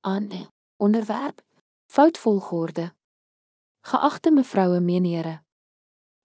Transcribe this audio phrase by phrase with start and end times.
[0.00, 0.28] aan
[0.76, 1.42] onderwerp
[1.86, 2.94] foutvolgorde.
[3.80, 5.42] Geagte mevroue menere.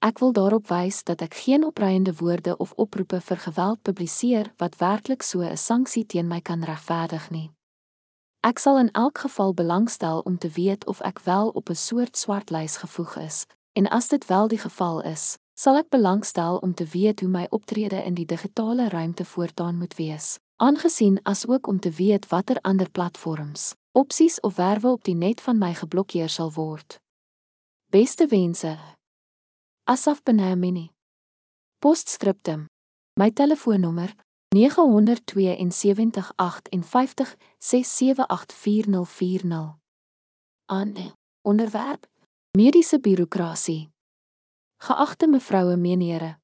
[0.00, 4.76] Ek wil daarop wys dat ek geen opreiende woorde of oproepe vir geweld publiseer wat
[4.80, 7.50] werklik so 'n sanksie teen my kan regverdig nie.
[8.40, 12.16] Ek sal in elk geval belangstel om te weet of ek wel op 'n soort
[12.16, 16.86] swartlys gevoeg is, en as dit wel die geval is, sal ek belangstel om te
[16.88, 21.90] weet hoe my optrede in die digitale ruimte voortaan moet wees, aangesien asook om te
[21.90, 26.96] weet watter ander platforms, opsies of werwe op die net van my geblokkeer sal word.
[27.92, 28.78] Beste wense.
[29.84, 30.88] Asaf Benamini.
[31.78, 32.66] Postscriptum.
[33.20, 34.14] My telefoonnommer
[34.54, 39.76] 972 58 6784040.
[40.66, 40.94] Aan
[41.42, 42.06] onderwerp
[42.56, 43.90] mediese birokrasie.
[44.82, 46.38] Geagte mevroue menere.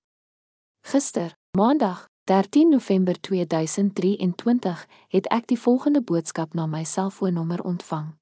[0.80, 8.18] Gister, Maandag, 13 November 2023, het ek die volgende boodskap na my selfoonnommer ontvang.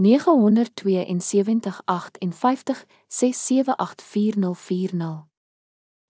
[0.00, 5.26] 972 58 6784040.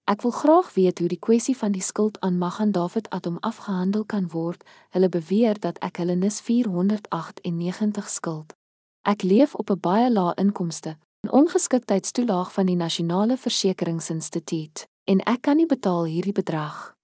[0.05, 4.05] Ek wil graag weet hoe die kwessie van die skuld aan Magan David Atom afgehandel
[4.05, 4.63] kan word.
[4.95, 8.55] Hulle beweer dat ek hulle nis 498 skuld.
[9.03, 15.41] Ek leef op 'n baie lae inkomste, 'n ongeskiktheidstoelaag van die Nasionale Versekeringsinstituut en ek
[15.43, 16.95] kan nie betaal hierdie bedrag.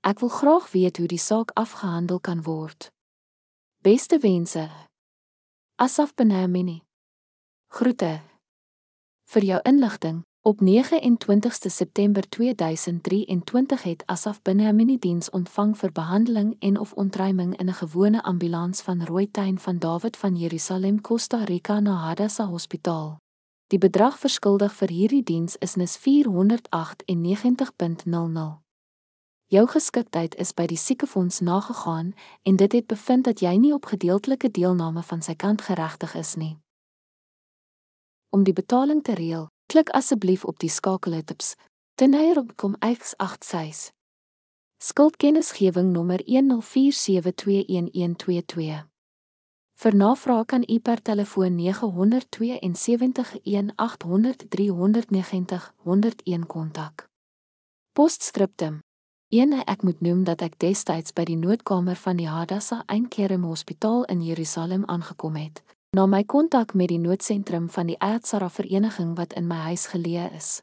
[0.00, 2.90] Ek wil graag weet hoe die saak afgehandel kan word.
[3.82, 4.68] Beste wense.
[5.76, 6.82] Asaf Benamini.
[7.68, 8.20] Groete.
[9.24, 16.78] Vir jou inligting, op 29ste September 2023 het Asaf Benamini diens ontvang vir behandeling en
[16.78, 21.92] of ontruiming in 'n gewone ambulans van Rooituin van David van Jerusalem, Costa Rica na
[21.92, 23.18] Hadassah Hospitaal.
[23.68, 28.58] Die bedrag verskuldig vir hierdie diens is nis 498.00.
[29.48, 33.84] Jou geskiktheid is by die siekefonds nagegaan en dit het bevind dat jy nie op
[33.92, 36.56] gedeeltelike deelname van sy kant geregtig is nie.
[38.32, 41.54] Om die betaling te reël, klik asseblief op die skakeltips.
[42.56, 43.90] Kom X86.
[44.78, 48.97] Skuldkennisgewing nommer 10472122.
[49.78, 57.10] Vir navrae kan u per telefoon 972 1800 390 101 kontak.
[57.92, 58.82] Postscriptum.
[59.28, 64.04] Ene ek moet noem dat ek destyds by die noodkamer van die Hadassah Ein-Kerem Hospitaal
[64.10, 65.62] in Jerusalem aangekom het.
[65.94, 70.34] Na my kontak met die noodsentrum van die Atsara Vereniging wat in my huis geleë
[70.34, 70.62] is.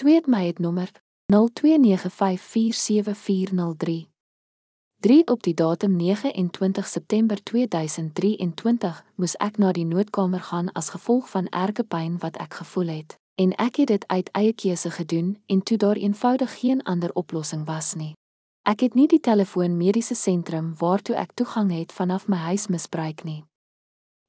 [0.00, 0.90] Tweet my het nommer
[1.32, 4.13] 0295474403.
[5.04, 11.26] 3 op die datum 29 September 2023 moes ek na die noodkamer gaan as gevolg
[11.28, 15.36] van erge pyn wat ek gevoel het en ek het dit uit eie keuse gedoen
[15.46, 18.14] en toe daar eenvoudig geen ander oplossing was nie.
[18.62, 23.28] Ek het nie die telefoon mediese sentrum waartoe ek toegang het vanaf my huis misbruik
[23.28, 23.44] nie.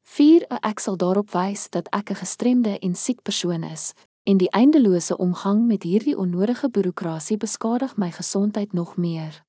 [0.03, 3.93] 4 Ek sal daarop wys dat ek 'n gestremde en siek persoon is
[4.23, 9.44] en die eindelose omgang met hierdie onnodige birokrasie beskadig my gesondheid nog meer.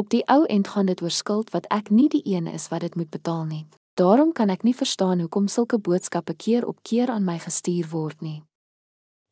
[0.00, 2.80] Op die ou end gaan dit oor skuld wat ek nie die een is wat
[2.80, 3.66] dit moet betaal nie.
[4.00, 8.20] Daarom kan ek nie verstaan hoekom sulke boodskappe keer op keer aan my gestuur word
[8.24, 8.40] nie.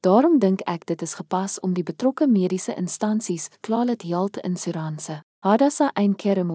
[0.04, 5.90] Daarom dink ek dit is gepas om die betrokke mediese instansies, Klalit Health Insurance, Hadassah
[5.94, 6.50] Ein Kerem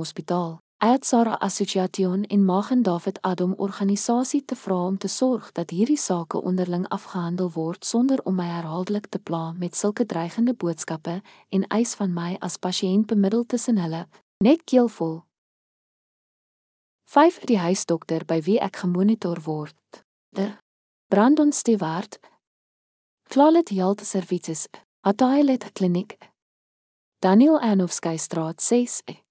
[0.84, 5.98] Hospitaal, Atsara Association en Magen David Adam organisasie te vra om te sorg dat hierdie
[5.98, 11.68] sake onderling afgehandel word sonder om my herhaaldelik te pla met sulke dreigende boodskappe en
[11.68, 14.08] eis van my as pasiënt bemiddel tussen hulle,
[14.44, 15.24] net keelvol.
[17.08, 20.04] 5 die huisdokter by wie ek gemonitor word.
[20.36, 20.52] De
[21.08, 22.20] Brandon Stewart.
[23.30, 24.68] Klalet Health Services.
[25.00, 26.18] Atailet Kliniek.
[27.20, 29.23] Daniel Anofsky straat 6.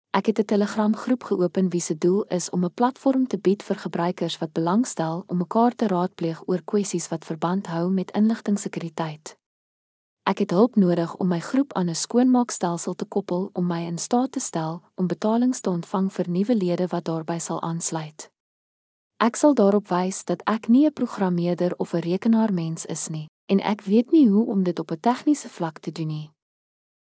[0.09, 3.63] Ek het 'n Telegram groep geopen wie se doel is om 'n platform te bied
[3.63, 9.36] vir gebruikers wat belangstel om mekaar te raadpleeg oor kwessies wat verband hou met inligtingsekuriteit.
[10.27, 13.97] Ek het hulp nodig om my groep aan 'n skoonmaakstelsel te koppel om my in
[13.97, 18.31] staat te stel om betalings te ontvang vir nuwe lede wat daarbey sal aansluit.
[19.17, 23.59] Ek sal daarop wys dat ek nie 'n programmeerder of 'n rekenaarmens is nie en
[23.59, 26.31] ek weet nie hoe om dit op 'n tegniese vlak te doen nie.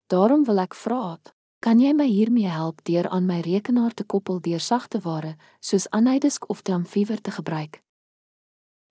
[0.08, 1.20] Daarom wil ek vra,
[1.60, 5.90] kan jy my hiermee help deur aan my rekenaar te koppel deur sagte ware soos
[5.90, 7.84] Anydisk of Tramfever te gebruik?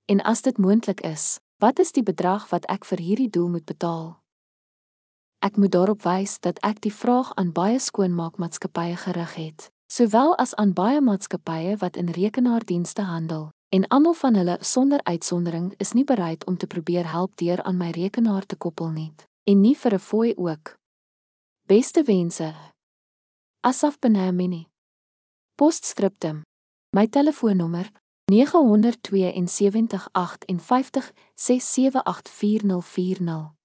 [0.04, 3.64] En as dit moontlik is, wat is die bedrag wat ek vir hierdie doel moet
[3.64, 4.18] betaal?
[5.40, 10.52] Ek moet daarop wys dat ek die vraag aan baie skoonmaakmaatskappye gerig het, sowel as
[10.60, 13.48] aan baie maatskappye wat in rekenaardienste handel.
[13.72, 17.80] En almal van hulle sonder uitsondering is nie bereid om te probeer help deur aan
[17.80, 19.12] my rekenaar te koppel nie
[19.48, 20.76] en nie vir 'n fooi ook.
[21.66, 22.54] Beste wense.
[23.60, 24.68] Asaf Benamini.
[25.56, 26.42] Postscriptum.
[26.90, 27.90] My telefoonnommer
[28.30, 29.32] 972
[30.58, 33.63] 58 6784040.